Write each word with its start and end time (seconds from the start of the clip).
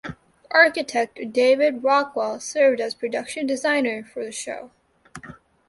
Architect 0.49 1.31
David 1.31 1.83
Rockwell 1.83 2.39
served 2.39 2.81
as 2.81 2.95
production 2.95 3.45
designer 3.45 4.03
for 4.03 4.25
the 4.25 4.31
show. 4.31 4.71